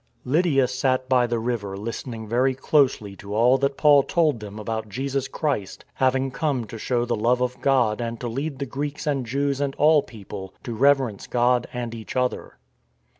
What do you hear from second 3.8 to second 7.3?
told them about Jesus Christ having come to show the